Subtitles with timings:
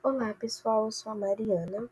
[0.00, 1.90] Olá pessoal, eu sou a Mariana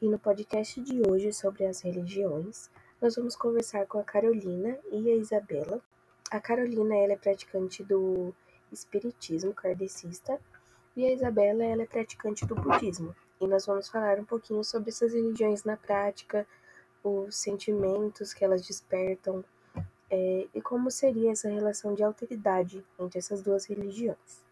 [0.00, 2.70] e no podcast de hoje sobre as religiões
[3.02, 5.78] nós vamos conversar com a Carolina e a Isabela.
[6.30, 8.32] A Carolina ela é praticante do
[8.72, 10.40] espiritismo kardecista
[10.96, 14.88] e a Isabela ela é praticante do budismo e nós vamos falar um pouquinho sobre
[14.88, 16.46] essas religiões na prática,
[17.04, 19.44] os sentimentos que elas despertam
[20.10, 24.42] é, e como seria essa relação de alteridade entre essas duas religiões.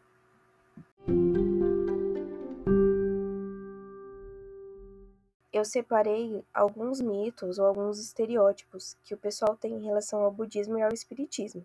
[5.63, 10.77] Eu separei alguns mitos ou alguns estereótipos que o pessoal tem em relação ao budismo
[10.77, 11.65] e ao espiritismo.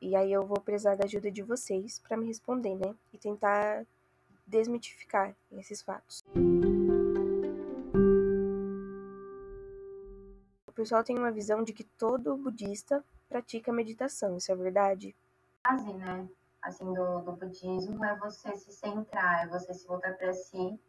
[0.00, 2.94] E aí eu vou precisar da ajuda de vocês para me responder, né?
[3.12, 3.84] E tentar
[4.46, 6.24] desmitificar esses fatos.
[10.66, 15.14] O pessoal tem uma visão de que todo budista pratica meditação, isso é verdade?
[15.62, 16.26] Base, né?
[16.62, 20.80] Assim, do, do budismo é você se centrar, é você se voltar para si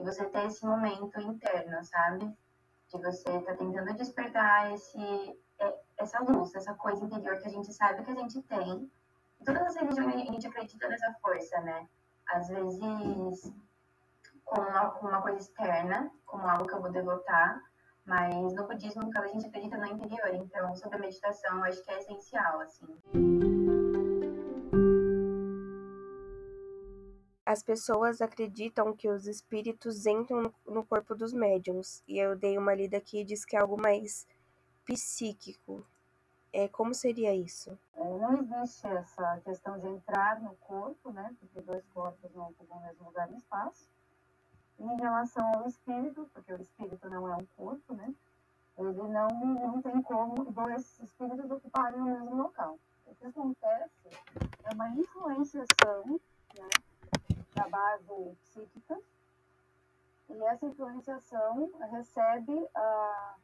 [0.00, 2.24] e você ter esse momento interno, sabe?
[2.88, 7.50] De você estar tá tentando despertar esse, é, essa luz, essa coisa interior que a
[7.50, 8.90] gente sabe que a gente tem.
[9.40, 11.86] E todas as religiões a gente acredita nessa força, né?
[12.26, 13.52] Às vezes
[14.44, 17.62] como uma, uma coisa externa, como algo que eu vou devotar,
[18.04, 20.34] mas no budismo, a gente acredita no interior.
[20.34, 23.39] Então, sobre a meditação, eu acho que é essencial, assim.
[27.50, 32.72] As pessoas acreditam que os espíritos entram no corpo dos médiums, e eu dei uma
[32.72, 34.24] lida aqui e diz que é algo mais
[34.84, 35.84] psíquico.
[36.52, 37.76] É, como seria isso?
[37.96, 41.34] É, não existe essa questão de entrar no corpo, né?
[41.40, 43.90] Porque dois corpos não ocupam o mesmo lugar no espaço.
[44.78, 48.14] Em relação ao espírito, porque o espírito não é um corpo, né?
[48.78, 52.78] Ele não, não tem como dois espíritos ocuparem o mesmo local.
[53.06, 54.08] O que acontece
[54.62, 56.20] é uma influenciação,
[56.56, 56.89] né?
[57.60, 58.98] Da base psíquica,
[60.30, 63.36] e essa influenciação recebe a.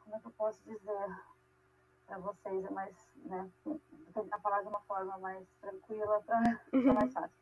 [0.00, 1.24] Como é que eu posso dizer
[2.06, 2.64] para vocês?
[2.64, 3.12] É mais.
[3.16, 3.80] Né, vou
[4.14, 7.36] tentar falar de uma forma mais tranquila para ficar mais fácil.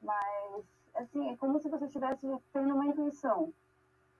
[0.00, 3.52] Mas, assim, é como se você estivesse tendo uma intuição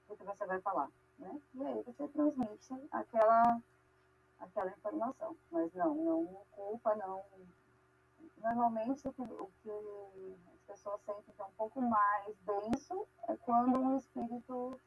[0.08, 0.90] do que você vai falar.
[1.18, 1.40] Né?
[1.54, 3.62] E aí você transmite aquela,
[4.40, 5.36] aquela informação.
[5.50, 7.24] Mas não, não culpa, não.
[8.38, 9.70] Normalmente o que, o que
[10.68, 14.78] pessoa sente que é um pouco mais denso é quando um espírito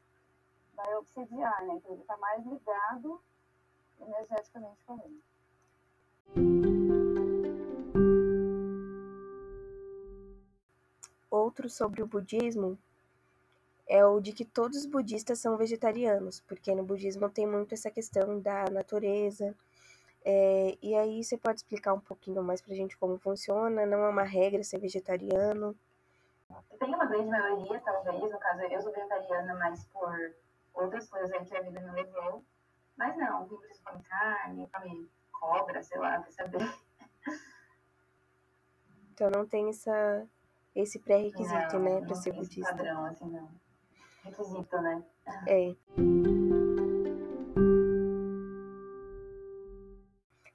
[0.74, 1.74] vai obsediar, né?
[1.74, 3.20] Então ele está mais ligado
[4.00, 5.22] energeticamente com ele.
[11.28, 12.78] Outro sobre o budismo
[13.88, 17.90] é o de que todos os budistas são vegetarianos, porque no budismo tem muito essa
[17.90, 19.54] questão da natureza.
[20.24, 23.84] É, e aí você pode explicar um pouquinho mais pra gente como funciona?
[23.84, 25.76] Não é uma regra ser vegetariano?
[26.78, 30.34] Tem uma grande maioria, talvez, no caso eu sou vegetariana, mas por
[30.74, 32.44] outras coisas aí que a vida me levou.
[32.96, 36.74] Mas não, pessoas comem carne, come cobra, sei lá, quer saber.
[39.12, 40.26] Então não tem essa,
[40.74, 42.74] esse pré-requisito, né, pra ser budista.
[42.74, 43.48] padrão, assim, não.
[44.24, 45.02] Requisito, né?
[45.46, 45.74] É.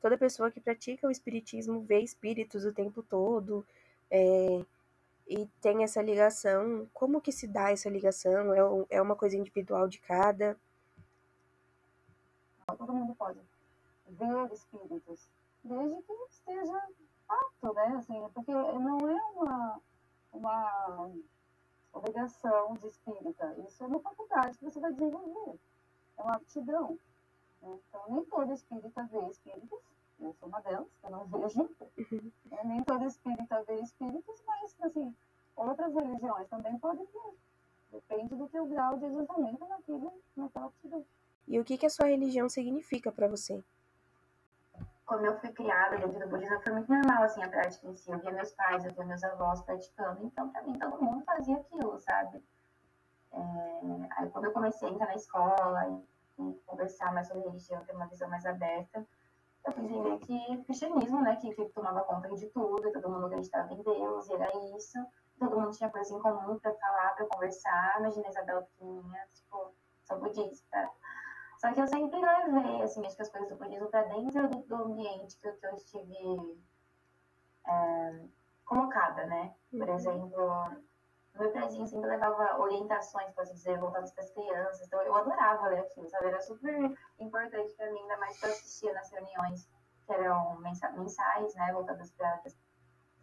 [0.07, 3.65] Toda pessoa que pratica o espiritismo vê espíritos o tempo todo,
[4.09, 4.65] é,
[5.27, 6.87] e tem essa ligação.
[6.93, 8.53] Como que se dá essa ligação?
[8.53, 10.57] É, é uma coisa individual de cada?
[12.67, 13.37] Todo mundo pode
[14.07, 15.27] ver espíritos,
[15.61, 16.87] desde que esteja
[17.27, 17.87] apto, né?
[17.97, 19.81] Assim, porque não é uma,
[20.31, 21.11] uma
[21.91, 23.57] obrigação de espírita.
[23.67, 25.59] Isso é uma faculdade que você vai desenvolver.
[26.17, 26.97] É uma aptidão.
[27.61, 29.97] Então, nem todo espírita vê espíritos.
[30.19, 31.61] Eu sou uma delas, que eu não vejo.
[31.61, 32.31] Uhum.
[32.51, 35.15] É, nem todo espírita vê espíritos, mas, assim,
[35.55, 37.37] outras religiões também podem ver.
[37.91, 38.35] Depende
[38.95, 41.05] de adiantamento naquele, naquela aptidão.
[41.47, 43.63] E o que, que a sua religião significa para você?
[45.05, 48.11] Como eu fui criada dentro do budismo, foi muito normal, assim, a prática em si.
[48.11, 51.55] Eu via meus pais, eu via meus avós praticando, então, para mim, todo mundo fazia
[51.55, 52.43] aquilo, sabe?
[53.31, 53.39] É...
[54.17, 56.03] Aí, quando eu comecei a entrar na escola
[56.39, 59.07] e, e conversar mais sobre religião, ter uma visão mais aberta,
[59.65, 63.27] eu fui entender que o cristianismo, né, que, que tomava conta de tudo, todo mundo
[63.27, 64.99] acreditava em Deus, e era isso
[65.39, 67.99] todo mundo tinha coisa em comum para falar, para conversar.
[67.99, 69.73] Imagina a Isabela pequenininha, tipo,
[70.03, 70.89] sou budista.
[71.57, 74.57] Só que eu sempre levei, assim, acho que as coisas do budismo para dentro do,
[74.63, 76.61] do, ambiente que, que eu estive
[77.65, 78.19] é,
[78.65, 79.55] colocada, né?
[79.71, 79.95] Por uhum.
[79.95, 80.71] exemplo,
[81.39, 84.85] meu prezinho sempre levava orientações, posso dizer, voltadas para as crianças.
[84.85, 86.27] Então, eu adorava ler aquilo, sabe?
[86.27, 89.67] Era super importante para mim, ainda mais para assistir nas reuniões
[90.05, 91.73] que eram mensais, né?
[91.73, 92.55] Voltadas para as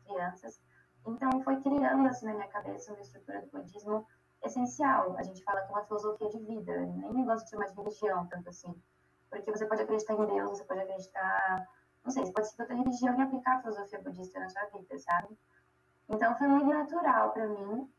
[0.04, 0.60] crianças.
[1.06, 4.06] Então, foi criando assim na minha cabeça uma estrutura do budismo
[4.42, 5.16] essencial.
[5.18, 8.26] A gente fala que é uma filosofia de vida, nem gosto de chamar de religião
[8.26, 8.74] tanto assim.
[9.30, 11.68] Porque você pode acreditar em Deus, você pode acreditar,
[12.04, 14.98] não sei, você pode seguir outra religião e aplicar a filosofia budista na sua vida,
[14.98, 15.38] sabe?
[16.08, 17.90] Então foi muito natural para mim.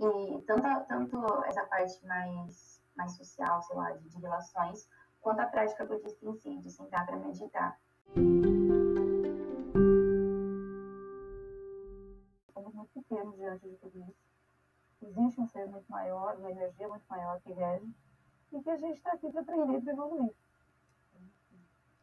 [0.00, 4.88] E tanto, tanto essa parte mais, mais social, sei lá, de, de relações,
[5.20, 7.78] quanto a prática budista em si, de sentar para meditar.
[13.20, 14.30] Pequenos diante de tudo isso.
[15.02, 17.94] Existe um ser muito maior, uma energia muito maior que rege,
[18.52, 20.34] e que a gente está aqui para aprender para evoluir.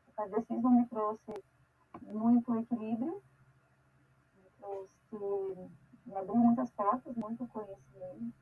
[0.07, 1.43] O kardecismo me trouxe
[2.01, 3.23] muito equilíbrio,
[4.35, 5.71] me trouxe,
[6.05, 8.33] me abriu muitas portas, muito conhecimento,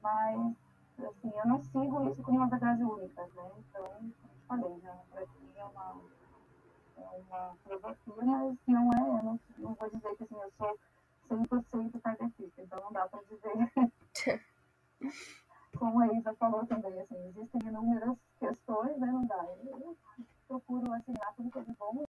[0.00, 0.56] mas
[0.98, 3.50] assim, eu não sigo isso como uma verdade única, né?
[3.58, 5.00] Então, como eu falei, né?
[5.10, 6.00] para mim é uma,
[6.96, 10.78] é uma filosofia, mas não é, eu não, não vou dizer que assim, eu sou
[11.28, 14.40] 100% kardecista, então não dá para dizer.
[15.76, 19.06] como a Isa falou também, assim, existem inúmeras questões, né?
[19.06, 19.44] Não dá.
[19.66, 19.96] Eu
[20.48, 22.04] procuro assinar tudo que é de bom.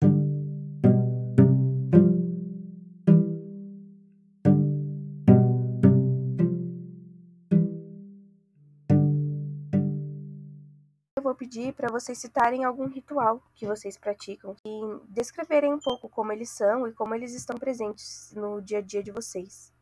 [11.35, 16.31] Vou pedir para vocês citarem algum ritual que vocês praticam e descreverem um pouco como
[16.31, 19.75] eles são e como eles estão presentes no dia a dia de vocês.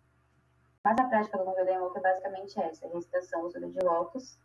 [0.83, 4.39] Mas a prática do Daimoku é basicamente essa, a recitação do de Locus,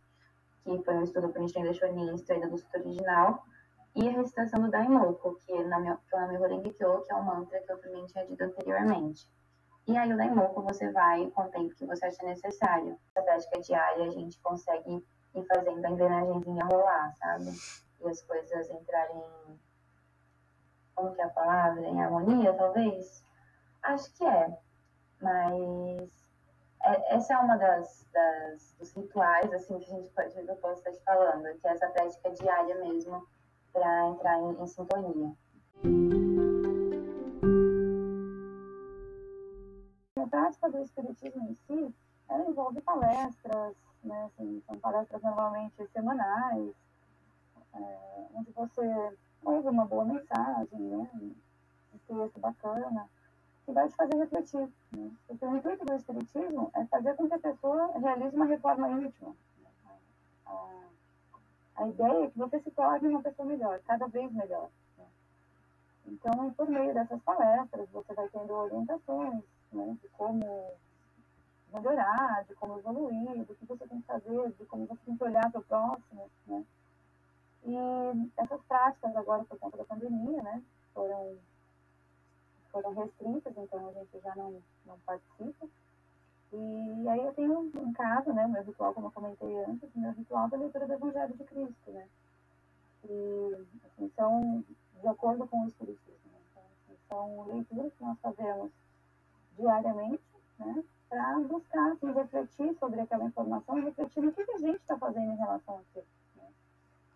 [0.66, 3.46] que foi um estudo por Nichiren Daishonin, extraído do estudo original,
[3.96, 7.62] e a recitação do Daimoku, que é o nome Horenge Kyo, que é um mantra
[7.62, 9.32] que eu também tinha dito anteriormente.
[9.88, 13.00] E aí o Daimoku você vai com o tempo que você acha necessário.
[13.08, 15.02] Essa prática diária a gente consegue
[15.40, 17.52] ir fazendo a engrenagemzinha rolar, sabe?
[18.02, 19.24] E as coisas entrarem,
[20.96, 21.82] como que é a palavra?
[21.82, 23.24] Em harmonia, talvez?
[23.84, 24.58] Acho que é.
[25.22, 26.18] Mas
[26.84, 30.80] é, essa é uma das, das, dos rituais assim que a gente pode eu posso
[30.80, 33.28] estar te falando, que é essa prática diária mesmo
[33.74, 35.34] para entrar em, em, sintonia.
[40.18, 41.96] A prática do espiritismo em si,
[42.30, 46.74] ela envolve palestras, né, assim, são palestras normalmente semanais,
[47.74, 47.98] é,
[48.34, 53.10] onde você ouve uma boa mensagem, né, um texto bacana,
[53.66, 54.70] que vai te fazer refletir.
[54.92, 55.12] Né?
[55.28, 59.36] Porque o intuito do Espiritismo é fazer com que a pessoa realize uma reforma íntima.
[60.46, 60.70] A,
[61.76, 64.70] a ideia é que você se torne uma pessoa melhor, cada vez melhor.
[64.98, 65.06] Né?
[66.08, 70.72] Então, por meio dessas palestras, você vai tendo orientações né, de como
[71.74, 75.24] melhorar, de como evoluir, do que você tem que fazer, de como você tem que
[75.24, 76.30] olhar para o próximo.
[76.46, 76.64] Né?
[77.66, 77.76] E
[78.38, 81.38] essas práticas, agora por conta da pandemia, né, foram
[82.72, 85.68] foram restritas, então a gente já não, não participa.
[86.54, 90.48] E aí eu tenho em casa, né, meu ritual, como eu comentei antes, meu ritual
[90.50, 92.08] da leitura do Evangelho de Cristo, né?
[93.04, 94.64] E assim, são
[95.02, 96.32] de acordo com o Espiritismo.
[96.32, 96.40] Né?
[96.52, 98.72] Então, assim, são leituras que nós fazemos
[99.58, 100.24] diariamente,
[100.60, 100.84] né?
[101.10, 105.38] Para buscar assim, refletir sobre aquela informação, refletir no que, a gente está fazendo em
[105.38, 106.06] relação a aquilo.
[106.36, 106.50] Né?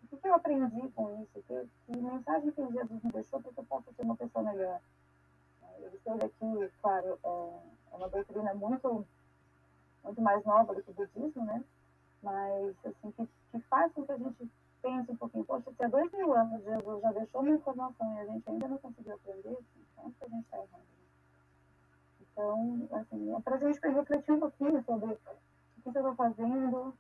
[0.04, 1.44] O que, que eu aprendi com isso?
[1.48, 4.80] Que, que mensagem que Jesus me deixou para que eu possa ser uma pessoa melhor?
[5.86, 9.06] ele esteve aqui, claro, é, é uma doutrina muito,
[10.04, 11.64] muito mais nova do que o budismo, né?
[12.22, 14.50] Mas, assim, que, que faz com que a gente
[14.82, 18.20] pense um pouquinho, poxa, se há dois mil anos Jesus já deixou uma informação e
[18.20, 19.58] a gente ainda não conseguiu aprender,
[19.94, 21.01] então que a gente está errando.
[22.32, 26.94] Então, assim, é para a gente refletir um pouquinho sobre o que, eu estou fazendo,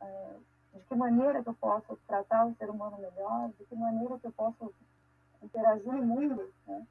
[0.00, 0.34] é,
[0.74, 4.26] de que maneira que eu posso tratar o ser humano melhor, de que maneira que
[4.26, 4.72] eu posso
[5.42, 6.86] interagir no mundo, né?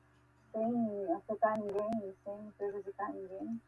[0.54, 3.62] sem afetar ninguém, sem prejudicar ninguém.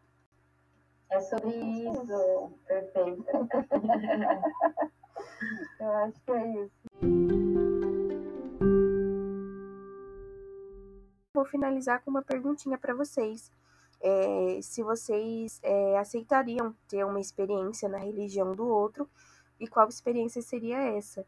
[1.09, 2.53] É sobre isso.
[2.67, 3.25] Perfeito.
[5.79, 6.85] Eu acho que é isso.
[11.33, 13.51] Vou finalizar com uma perguntinha para vocês.
[14.01, 19.09] É, se vocês é, aceitariam ter uma experiência na religião do outro
[19.59, 21.25] e qual experiência seria essa?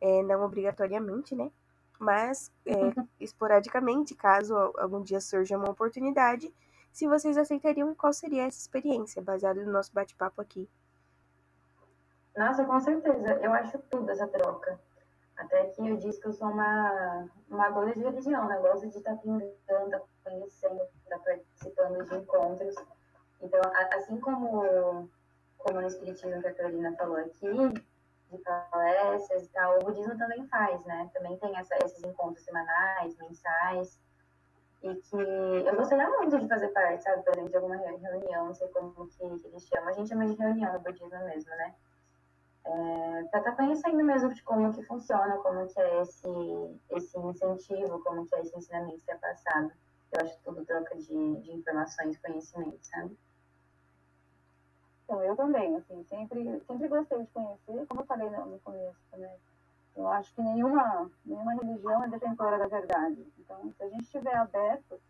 [0.00, 1.50] É, não obrigatoriamente, né?
[1.98, 2.72] mas é,
[3.20, 6.52] esporadicamente, caso algum dia surja uma oportunidade,
[6.92, 10.68] se vocês aceitariam qual seria essa experiência, baseada no nosso bate-papo aqui.
[12.36, 13.38] Nossa, com certeza.
[13.42, 14.78] Eu acho tudo essa troca.
[15.36, 18.58] Até que eu disse que eu sou uma, uma dona de religião, né?
[18.58, 19.50] Gosto de estar pingando,
[19.90, 22.74] tá conhecendo, estar tá participando de encontros.
[23.42, 23.60] Então,
[23.92, 25.08] assim como,
[25.58, 27.74] como no Espiritismo que a Carolina falou aqui,
[28.30, 31.10] de palestras e tal, o budismo também faz, né?
[31.12, 34.00] Também tem essa, esses encontros semanais, mensais.
[34.82, 38.54] E que eu gostaria muito de fazer parte, sabe, por exemplo, de alguma reunião, não
[38.54, 39.88] sei como que, que eles chamam.
[39.88, 41.74] A gente chama de reunião no budismo mesmo, né?
[42.66, 46.28] É, para estar tá conhecendo mesmo de como que funciona, como que é esse,
[46.90, 49.70] esse incentivo, como que é esse ensinamento que é passado.
[50.12, 53.16] Eu acho tudo troca de, de informações, conhecimento, sabe?
[55.04, 59.36] Então, eu também, assim, sempre, sempre gostei de conhecer, como eu falei no, começo, né?
[59.94, 63.24] Eu acho que nenhuma, nenhuma religião é detentora da verdade.
[63.38, 65.00] Então, se a gente estiver aberto,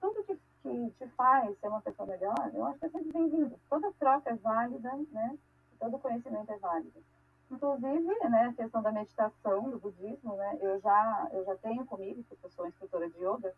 [0.00, 3.60] tudo que, que te faz ser uma pessoa melhor, eu acho que é sempre bem-vindo.
[3.68, 5.38] Toda troca é válida, né?
[5.84, 7.04] Todo conhecimento é válido.
[7.50, 12.24] Inclusive, né, a questão da meditação, do budismo, né, eu já, eu já tenho comigo,
[12.28, 13.54] porque eu sou instrutora de yoga,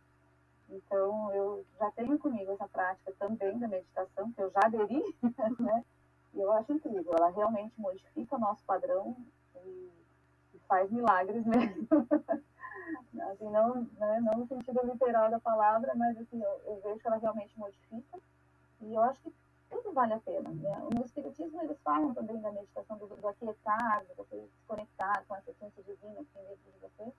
[0.68, 5.02] então eu já tenho comigo essa prática também da meditação, que eu já aderi,
[5.60, 5.84] né,
[6.34, 9.16] e eu acho incrível, ela realmente modifica o nosso padrão
[9.64, 9.90] e,
[10.54, 11.86] e faz milagres mesmo.
[13.30, 17.06] assim, não, né, não no sentido literal da palavra, mas assim, eu, eu vejo que
[17.06, 18.18] ela realmente modifica,
[18.80, 19.32] e eu acho que
[19.70, 20.50] tudo vale a pena.
[20.50, 20.88] Né?
[20.94, 25.34] No Espiritismo, eles falam também da meditação do, do aquietar, de você se conectar com
[25.34, 27.12] a essência divina que tem dentro de você.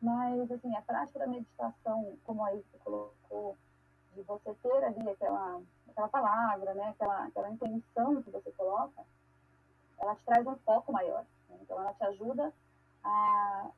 [0.00, 3.56] Mas, assim, a prática da meditação, como aí você colocou,
[4.14, 6.88] de você ter ali aquela, aquela palavra, né?
[6.88, 9.04] aquela, aquela intenção que você coloca,
[9.98, 11.24] ela te traz um foco maior.
[11.48, 11.58] Né?
[11.62, 12.52] Então, ela te ajuda
[13.04, 13.70] a,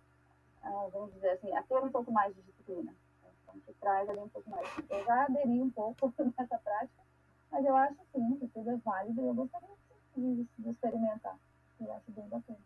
[0.62, 2.94] a, vamos dizer assim, a ter um pouco mais de disciplina.
[3.42, 4.68] Então, te traz ali um pouco mais.
[4.88, 7.07] Eu já aderi um pouco nessa prática,
[7.50, 9.69] mas eu acho sim que tudo é válido e eu gostaria
[10.17, 11.38] de, de experimentar.
[11.81, 12.59] Eu acho bem bacana.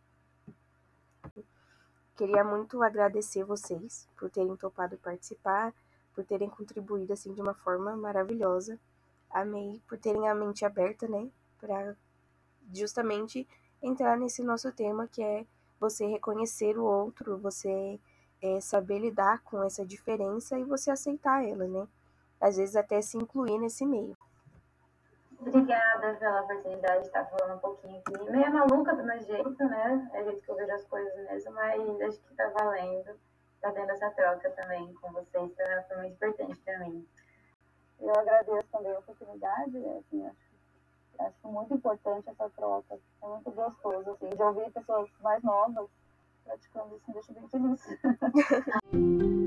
[2.17, 5.75] Queria muito agradecer vocês por terem topado participar,
[6.15, 8.79] por terem contribuído assim de uma forma maravilhosa.
[9.31, 11.97] Amei por terem a mente aberta, né, para
[12.73, 13.49] justamente
[13.83, 15.47] entrar nesse nosso tema que é
[15.81, 17.99] você reconhecer o outro, você
[18.41, 21.89] é, saber lidar com essa diferença e você aceitar ela, né?
[22.41, 24.17] Às vezes até se incluir nesse meio.
[25.53, 28.31] Obrigada pela oportunidade de estar falando um pouquinho aqui.
[28.31, 30.11] Meio maluca do meu jeito, né?
[30.15, 33.21] É o jeito que eu vejo as coisas mesmo, mas acho que tá valendo.
[33.61, 35.85] Tá tendo essa troca também com vocês, tá?
[35.87, 37.07] foi muito importante para mim.
[38.01, 40.53] Eu agradeço também a oportunidade, assim, acho,
[41.21, 42.99] acho muito importante essa troca.
[43.23, 45.89] É muito gostoso, assim, de ouvir pessoas mais novas
[46.45, 47.87] praticando isso me deixa bem feliz.